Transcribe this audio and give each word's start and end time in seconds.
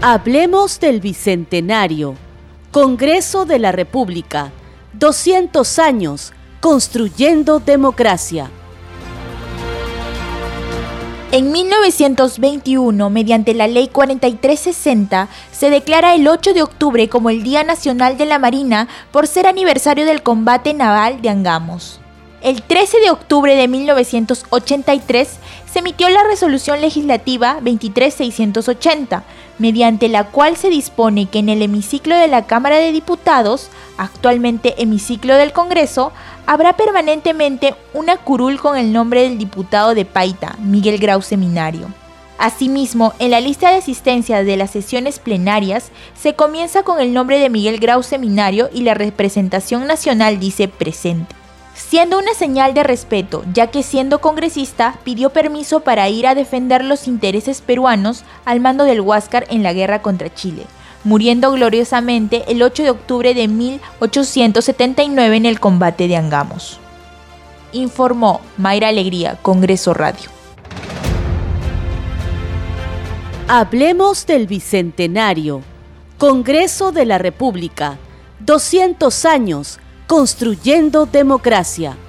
Hablemos 0.00 0.78
del 0.78 1.00
Bicentenario. 1.00 2.14
Congreso 2.70 3.46
de 3.46 3.58
la 3.58 3.72
República. 3.72 4.52
200 4.92 5.76
años 5.80 6.32
construyendo 6.60 7.58
democracia. 7.58 8.48
En 11.32 11.50
1921, 11.50 13.10
mediante 13.10 13.54
la 13.54 13.66
Ley 13.66 13.88
4360, 13.88 15.28
se 15.50 15.68
declara 15.68 16.14
el 16.14 16.28
8 16.28 16.54
de 16.54 16.62
octubre 16.62 17.08
como 17.08 17.30
el 17.30 17.42
Día 17.42 17.64
Nacional 17.64 18.16
de 18.16 18.26
la 18.26 18.38
Marina 18.38 18.86
por 19.10 19.26
ser 19.26 19.48
aniversario 19.48 20.06
del 20.06 20.22
combate 20.22 20.74
naval 20.74 21.20
de 21.22 21.30
Angamos. 21.30 22.00
El 22.40 22.62
13 22.62 23.00
de 23.00 23.10
octubre 23.10 23.56
de 23.56 23.66
1983 23.66 25.28
se 25.72 25.78
emitió 25.80 26.08
la 26.08 26.22
resolución 26.22 26.80
legislativa 26.80 27.58
23680, 27.60 29.24
mediante 29.58 30.08
la 30.08 30.22
cual 30.22 30.56
se 30.56 30.70
dispone 30.70 31.26
que 31.26 31.40
en 31.40 31.48
el 31.48 31.62
hemiciclo 31.62 32.16
de 32.16 32.28
la 32.28 32.46
Cámara 32.46 32.76
de 32.76 32.92
Diputados, 32.92 33.70
actualmente 33.96 34.80
hemiciclo 34.80 35.34
del 35.34 35.52
Congreso, 35.52 36.12
habrá 36.46 36.76
permanentemente 36.76 37.74
una 37.92 38.16
curul 38.16 38.60
con 38.60 38.76
el 38.76 38.92
nombre 38.92 39.22
del 39.22 39.36
diputado 39.36 39.96
de 39.96 40.04
Paita, 40.04 40.54
Miguel 40.60 40.98
Grau 40.98 41.22
Seminario. 41.22 41.88
Asimismo, 42.38 43.14
en 43.18 43.32
la 43.32 43.40
lista 43.40 43.70
de 43.70 43.78
asistencia 43.78 44.44
de 44.44 44.56
las 44.56 44.70
sesiones 44.70 45.18
plenarias 45.18 45.90
se 46.16 46.34
comienza 46.34 46.84
con 46.84 47.00
el 47.00 47.12
nombre 47.12 47.40
de 47.40 47.50
Miguel 47.50 47.80
Grau 47.80 48.04
Seminario 48.04 48.70
y 48.72 48.82
la 48.82 48.94
representación 48.94 49.88
nacional 49.88 50.38
dice 50.38 50.68
presente 50.68 51.34
siendo 51.78 52.18
una 52.18 52.34
señal 52.34 52.74
de 52.74 52.82
respeto, 52.82 53.44
ya 53.54 53.68
que 53.68 53.82
siendo 53.82 54.20
congresista 54.20 54.98
pidió 55.04 55.30
permiso 55.30 55.80
para 55.80 56.08
ir 56.08 56.26
a 56.26 56.34
defender 56.34 56.84
los 56.84 57.06
intereses 57.06 57.60
peruanos 57.60 58.24
al 58.44 58.60
mando 58.60 58.84
del 58.84 59.00
Huáscar 59.00 59.46
en 59.48 59.62
la 59.62 59.72
guerra 59.72 60.02
contra 60.02 60.34
Chile, 60.34 60.66
muriendo 61.04 61.52
gloriosamente 61.52 62.44
el 62.48 62.62
8 62.62 62.82
de 62.82 62.90
octubre 62.90 63.32
de 63.32 63.46
1879 63.46 65.36
en 65.36 65.46
el 65.46 65.60
combate 65.60 66.08
de 66.08 66.16
Angamos. 66.16 66.80
Informó 67.72 68.40
Mayra 68.56 68.88
Alegría, 68.88 69.38
Congreso 69.40 69.94
Radio. 69.94 70.30
Hablemos 73.46 74.26
del 74.26 74.46
Bicentenario, 74.46 75.62
Congreso 76.18 76.92
de 76.92 77.06
la 77.06 77.18
República, 77.18 77.96
200 78.40 79.24
años 79.24 79.78
Construyendo 80.08 81.04
Democracia. 81.04 82.07